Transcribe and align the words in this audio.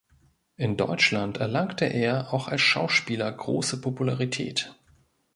In 0.55 0.77
Deutschland 0.77 1.37
erlangte 1.37 1.85
er 1.85 2.33
auch 2.33 2.47
als 2.47 2.61
Schauspieler 2.61 3.31
große 3.31 3.81
Popularität. 3.81 4.73